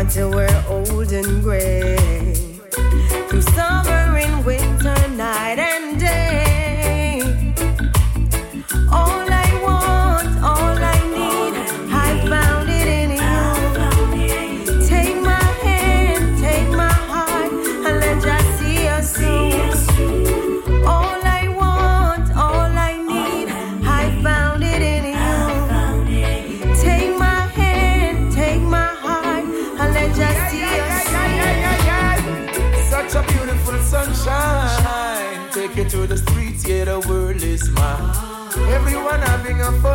until 0.00 0.30
we're 0.30 0.64
old 0.66 1.12
and 1.12 1.42
gray. 1.42 1.94
Through 3.28 3.42
summer 3.42 3.69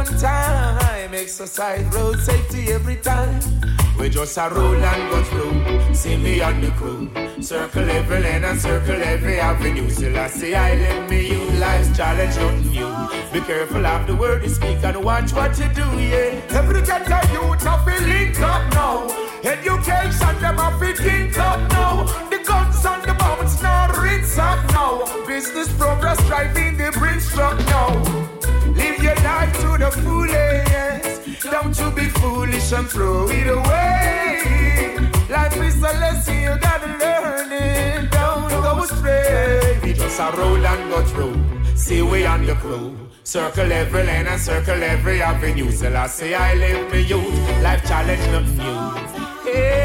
a 0.05 0.11
fun 0.11 0.19
time. 0.19 1.13
Exercise, 1.13 1.85
road 1.93 2.19
safety 2.19 2.71
every 2.71 2.97
time. 2.97 3.39
We 3.99 4.09
just 4.09 4.37
a 4.37 4.49
roll 4.49 4.75
and 4.75 5.11
go 5.11 5.23
through. 5.23 5.93
See 5.93 6.17
me 6.17 6.41
on 6.41 6.61
the 6.61 6.71
crew. 6.71 7.09
Circle 7.41 7.89
every 7.89 8.19
lane 8.19 8.43
and 8.43 8.59
circle 8.59 9.01
every 9.01 9.39
avenue. 9.39 9.89
Still 9.89 10.17
I 10.17 10.27
say 10.27 10.53
I 10.53 10.75
let 10.75 11.09
me 11.09 11.29
you. 11.31 11.43
Life's 11.59 11.95
challenge, 11.95 12.35
nothing 12.35 12.71
new. 12.71 12.91
Be 13.31 13.45
careful 13.45 13.85
of 13.85 14.07
the 14.07 14.15
word 14.15 14.43
you 14.43 14.49
speak 14.49 14.83
and 14.83 15.03
watch 15.03 15.31
what 15.33 15.57
you 15.57 15.67
do, 15.69 15.87
yeah. 15.99 16.41
Every 16.49 16.81
get 16.81 17.07
a 17.07 17.31
youth 17.31 17.63
have 17.63 17.85
to 17.85 18.05
link 18.05 18.39
up 18.41 18.73
now. 18.73 19.07
Education, 19.43 20.41
them 20.41 20.57
have 20.57 20.79
to 20.79 20.93
think 21.01 21.37
up 21.37 21.59
now. 21.71 22.03
The 22.29 22.43
guns 22.45 22.85
and 22.85 23.03
the 23.03 23.13
bombs 23.13 23.61
now 23.61 24.01
rinse 24.01 24.37
up 24.37 24.59
now. 24.71 25.25
Business 25.25 25.71
progress 25.77 26.19
driving 26.27 26.77
the 26.77 26.91
bridge 26.91 27.25
truck 27.27 27.57
now. 27.67 28.34
Live 28.75 29.03
your 29.03 29.15
life 29.15 29.53
to 29.61 29.77
the 29.77 29.91
fullest. 30.01 31.41
Don't 31.51 31.77
you 31.79 31.91
be 31.91 32.05
foolish 32.19 32.71
and 32.71 32.87
throw 32.87 33.27
it 33.29 33.47
away. 33.47 34.97
Life 35.29 35.57
is 35.57 35.77
a 35.77 35.93
lesson 36.03 36.41
you 36.41 36.57
gotta 36.59 36.87
learn 37.01 37.51
it. 37.51 38.11
Don't 38.11 38.49
go 38.49 38.83
astray. 38.83 39.79
We 39.83 39.93
just 39.93 40.19
a 40.19 40.31
roll 40.37 40.65
and 40.65 40.89
go 40.89 41.03
through. 41.05 41.75
See 41.75 42.01
we 42.01 42.25
on 42.25 42.43
your 42.43 42.55
crew. 42.55 42.97
Circle 43.23 43.71
every 43.71 44.03
lane 44.03 44.27
and 44.27 44.39
circle 44.41 44.81
every 44.83 45.21
avenue. 45.21 45.71
Till 45.71 45.97
I 45.97 46.07
say 46.07 46.33
I 46.33 46.53
live 46.55 46.91
me 46.91 47.01
youth. 47.01 47.63
Life 47.63 47.83
challenge 47.87 48.25
nothing 48.31 48.57
new. 48.57 49.51
Yeah. 49.51 49.84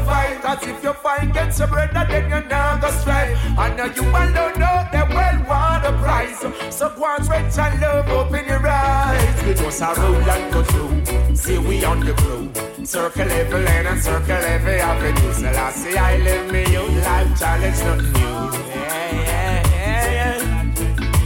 Survive. 0.00 0.40
Cause 0.42 0.66
if 0.66 0.82
you 0.82 0.92
find 0.94 1.32
get 1.32 1.58
your 1.58 1.68
brother, 1.68 2.06
then 2.08 2.28
you're 2.30 2.44
not 2.44 2.80
gonna 2.80 3.00
strive. 3.00 3.36
And 3.58 3.76
now 3.76 3.86
you 3.86 4.04
all 4.04 4.32
don't 4.32 4.58
know 4.58 4.88
they 4.92 5.02
well 5.14 5.44
want 5.48 5.86
a 5.86 5.92
prize. 6.02 6.40
So 6.74 6.88
go 6.90 7.04
on, 7.04 7.20
rich 7.28 7.58
and 7.58 7.80
love, 7.80 8.08
open 8.08 8.46
your 8.46 8.66
eyes. 8.66 9.44
We 9.44 9.54
just 9.54 9.82
a 9.82 9.94
roll 9.98 10.16
and 10.16 10.52
go 10.52 10.62
through. 10.62 11.36
See 11.36 11.58
we 11.58 11.84
on 11.84 12.00
the 12.00 12.12
crew. 12.14 12.50
Circle 12.84 13.30
every 13.30 13.62
lane 13.62 13.86
and 13.86 14.00
circle 14.00 14.44
every 14.54 14.80
avenue. 14.80 15.32
So 15.32 15.48
I 15.48 15.70
say 15.72 15.96
I 15.96 16.16
live 16.18 16.52
me 16.52 16.60
youth 16.72 17.04
life 17.04 17.38
challenge, 17.38 17.78
nothing 17.84 18.12
new. 18.12 18.50
Yeah. 18.74 19.64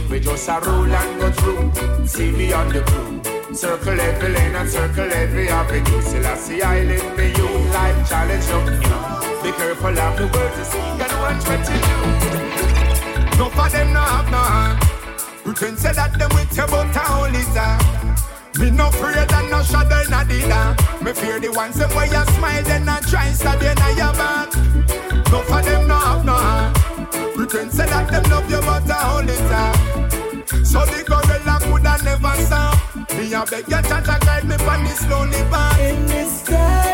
We 0.09 0.19
just 0.19 0.49
a 0.49 0.59
roll 0.65 0.93
and 1.01 1.19
go 1.19 1.31
through. 1.31 2.07
See 2.07 2.31
me 2.31 2.53
on 2.53 2.69
the 2.69 2.81
crew. 2.81 3.14
Circle 3.55 4.01
every 4.01 4.29
lane 4.33 4.53
and 4.53 4.69
circle 4.69 5.13
every 5.13 5.47
avenue. 5.47 6.01
Still 6.01 6.27
I 6.27 6.35
see 6.35 6.61
I 6.61 6.83
live 6.83 7.17
me 7.17 7.27
youth 7.29 7.73
life 7.73 8.09
challenge, 8.09 8.47
new. 8.49 9.43
Be 9.43 9.51
careful 9.55 9.97
of 9.97 10.17
the 10.17 10.27
words 10.27 10.57
you 10.57 10.65
speak 10.65 10.99
and 10.99 11.15
what 11.23 11.39
you 11.71 11.79
do. 11.87 13.37
No 13.37 13.49
for 13.49 13.69
them 13.69 13.93
no 13.93 14.01
have 14.01 14.29
no 14.29 14.37
heart. 14.37 14.83
Pretend 15.45 15.79
say 15.79 15.93
that 15.93 16.19
them 16.19 16.29
with 16.35 16.51
you 16.57 16.67
but 16.67 16.89
a 16.89 16.93
time. 16.93 18.15
Me 18.59 18.71
no 18.71 18.89
afraid 18.89 19.31
and 19.31 19.49
no 19.49 19.63
shadow 19.63 20.01
in 20.01 20.11
a 20.11 20.25
dida. 20.27 21.01
Me 21.01 21.13
fear 21.13 21.39
the 21.39 21.49
ones 21.53 21.77
them 21.77 21.89
where 21.91 22.07
you 22.07 22.25
smile 22.33 22.63
then 22.63 22.89
I 22.89 22.99
try 22.99 23.31
stab 23.31 23.61
you 23.61 23.69
in 23.69 23.97
your 23.97 24.11
back. 24.19 24.53
No 25.31 25.39
for 25.43 25.61
them 25.61 25.87
no 25.87 25.95
have 25.95 26.25
no 26.25 26.33
heart. 26.33 26.75
Pretend 27.35 27.71
say 27.71 27.85
that 27.85 28.11
them 28.11 28.23
love 28.29 28.51
you 28.51 28.59
but 28.59 28.83
a 28.83 29.37
time. 29.47 30.14
So 30.47 30.85
the 30.85 31.03
gorilla 31.05 31.59
coulda 31.61 31.97
never 32.03 32.35
stop. 32.43 32.95
Me 33.17 33.33
a 33.33 33.45
beg 33.45 33.67
you 33.67 33.81
to 33.81 34.17
guide 34.25 34.43
me 34.43 34.55
on 34.55 34.83
this 34.83 35.07
lonely 35.09 35.41
path. 35.49 35.79
In 35.79 36.05
this 36.07 36.43
time 36.43 36.84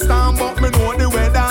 storm, 0.00 0.36
but 0.36 0.60
me 0.60 0.70
know 0.70 0.96
the 0.96 1.08
weather. 1.08 1.50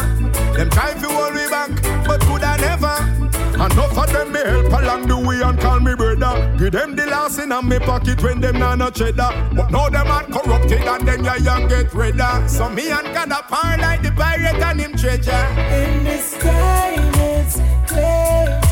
Them 0.57 0.69
try 0.69 0.93
to 0.93 1.07
hold 1.07 1.33
me 1.33 1.45
back, 1.49 1.71
but 2.05 2.19
could 2.21 2.43
I 2.43 2.57
never? 2.57 3.19
Enough 3.59 3.97
of 3.97 4.13
them 4.13 4.31
me 4.31 4.39
help 4.39 4.71
along 4.71 5.07
the 5.07 5.17
way 5.17 5.41
and 5.41 5.59
call 5.59 5.79
me 5.79 5.93
brother. 5.93 6.55
Give 6.57 6.71
them 6.71 6.95
the 6.95 7.05
last 7.05 7.39
in 7.39 7.49
me 7.67 7.77
pocket 7.79 8.23
when 8.23 8.39
them 8.39 8.57
not 8.59 8.77
no 8.77 8.89
cheddar. 8.89 9.31
But 9.53 9.69
now 9.69 9.89
them 9.89 10.07
are 10.07 10.23
corrupted 10.23 10.81
and 10.81 11.07
them 11.07 11.25
ya 11.25 11.35
young 11.35 11.67
get 11.67 11.93
redder. 11.93 12.47
So 12.47 12.69
me 12.69 12.89
and 12.89 13.13
God 13.13 13.31
a 13.31 13.43
par 13.43 13.77
like 13.77 14.01
the 14.01 14.11
pirate 14.11 14.61
and 14.63 14.79
him 14.79 14.95
treasure. 14.95 15.45
In 15.75 16.03
this 16.05 16.37
time 16.37 17.11
it's 17.15 17.59
clear 17.85 18.68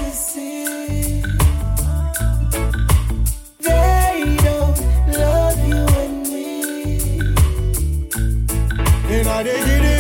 Inna 9.40 9.52
the 9.52 9.66
Gideon, 9.66 9.97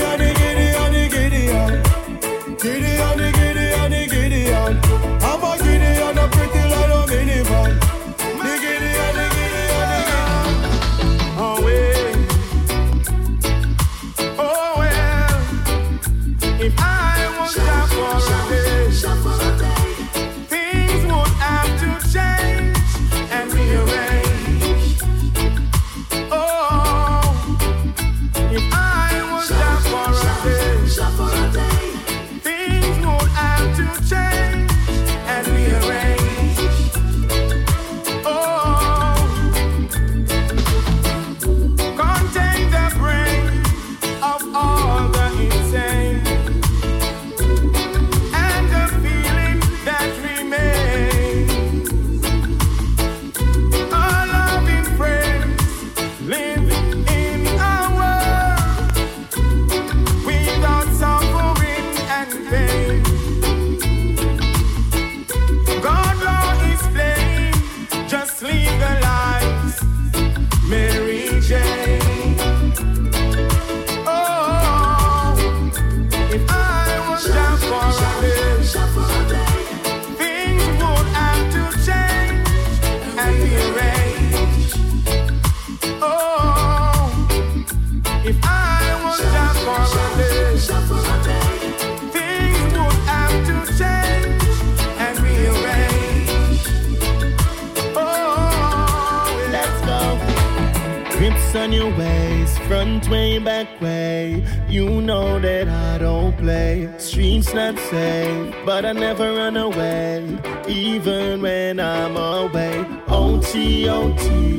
waist, 101.96 102.58
Front 102.68 103.08
way, 103.10 103.40
back 103.40 103.80
way, 103.80 104.44
you 104.68 105.02
know 105.02 105.40
that 105.40 105.68
I 105.68 105.98
don't 105.98 106.36
play. 106.38 106.90
Streets 106.98 107.54
not 107.54 107.78
safe, 107.80 108.54
but 108.66 108.86
I 108.86 108.92
never 108.92 109.36
run 109.36 109.56
away, 109.56 110.38
even 110.68 111.42
when 111.42 111.80
I'm 111.80 112.18
away. 112.18 112.86
OT, 113.08 113.88
OT. 113.88 114.58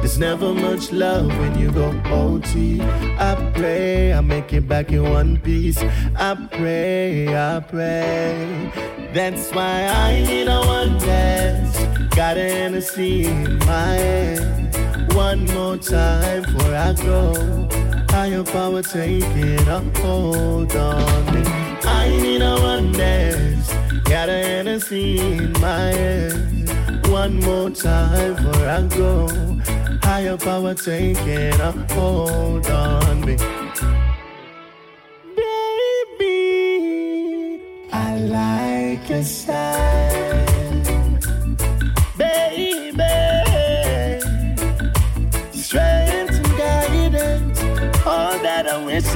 There's 0.00 0.18
never 0.18 0.52
much 0.52 0.92
love 0.92 1.28
when 1.38 1.58
you 1.58 1.70
go 1.72 1.88
OT. 2.06 2.80
I 2.82 3.34
pray 3.54 4.12
I 4.12 4.20
make 4.20 4.52
it 4.52 4.68
back 4.68 4.92
in 4.92 5.02
one 5.02 5.38
piece. 5.38 5.78
I 6.16 6.34
pray, 6.52 7.28
I 7.28 7.60
pray. 7.60 8.72
That's 9.14 9.50
why 9.52 9.86
I 9.86 10.22
need 10.26 10.48
a 10.48 10.60
one 10.60 10.98
dance. 10.98 11.76
Got 12.14 12.36
an 12.36 12.74
in 12.74 13.58
my 13.60 13.96
hand. 13.96 14.85
One 15.14 15.44
more 15.46 15.76
time 15.78 16.42
before 16.42 16.74
I 16.74 16.92
go. 16.94 17.68
Higher 18.10 18.44
power 18.44 18.82
taking 18.82 19.68
a 19.68 19.80
hold 20.00 20.74
on 20.74 21.34
me. 21.34 21.42
I 21.84 22.08
need 22.22 22.42
a 22.42 22.54
one 22.56 22.92
dance. 22.92 23.72
Got 24.04 24.28
a 24.28 24.42
Hennessy 24.42 25.18
in 25.18 25.52
my 25.60 25.92
hand. 25.92 26.68
One 27.08 27.40
more 27.40 27.70
time 27.70 28.34
before 28.36 28.68
I 28.68 28.82
go. 28.82 29.28
Higher 30.02 30.36
power 30.36 30.74
taking 30.74 31.60
a 31.60 31.72
hold 31.92 32.66
on 32.70 33.20
me. 33.20 33.36
Baby, 36.18 37.60
I 37.92 38.18
like 38.18 39.08
your 39.08 39.22
style. 39.24 39.75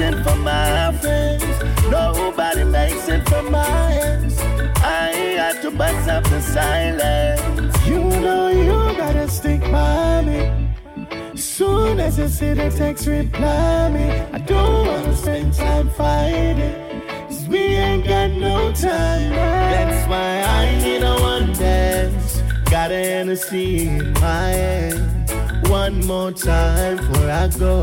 That 0.01 0.23
for 0.23 0.35
my 0.35 0.91
friends. 0.99 1.45
Nobody 1.89 2.63
makes 2.63 3.07
it 3.07 3.21
from 3.29 3.51
my 3.51 3.63
hands. 3.63 4.39
I 4.77 5.13
had 5.37 5.61
to 5.61 5.69
bust 5.69 6.09
up 6.09 6.23
the 6.23 6.41
silence. 6.41 7.41
You 7.85 7.99
know 8.25 8.47
you 8.49 8.97
gotta 8.97 9.27
stick 9.27 9.61
by 9.61 10.21
me. 10.21 10.39
Soon 11.35 11.99
as 11.99 12.17
you 12.17 12.27
see 12.27 12.53
the 12.53 12.69
text, 12.71 13.05
reply 13.05 13.89
me. 13.91 14.07
I 14.37 14.39
don't 14.39 14.87
wanna 14.87 15.15
spend 15.15 15.53
time 15.53 15.89
fighting. 15.91 16.77
Cause 17.27 17.47
we 17.47 17.61
ain't 17.85 18.07
got 18.07 18.31
no 18.31 18.71
time. 18.73 19.31
That's 19.73 20.07
why 20.09 20.31
I 20.59 20.63
need 20.83 21.03
a 21.03 21.15
one 21.31 21.53
dance. 21.53 22.41
Got 22.71 22.91
an 22.91 23.03
Hennessy 23.03 23.87
in 23.87 24.13
my 24.13 24.49
hand. 24.61 25.67
One 25.69 26.03
more 26.05 26.31
time 26.31 26.97
before 26.97 27.29
I 27.29 27.47
go. 27.49 27.77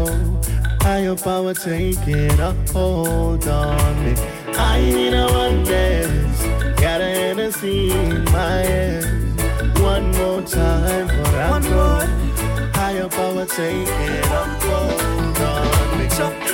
Higher 0.81 1.17
power 1.17 1.55
taking 1.55 2.39
a 2.41 2.53
hold 2.73 3.47
on 3.47 4.05
me. 4.05 4.15
I 4.55 4.81
need 4.81 5.15
a 5.15 5.27
one 5.27 5.65
dance. 5.65 6.43
Got 6.81 7.01
a 7.01 7.05
Hennessy 7.05 7.91
in 7.91 8.25
my 8.25 8.63
hand. 8.71 9.79
One 9.81 10.11
more 10.13 10.43
time 10.43 11.09
for 11.09 11.37
I 11.37 11.51
one 11.51 11.63
go. 11.63 11.71
More. 11.71 12.71
Higher 12.75 13.09
power 13.09 13.47
taking 13.47 14.25
a 14.41 14.45
hold 14.61 15.39
on 15.39 15.99
me. 15.99 16.05
Me 16.05 16.48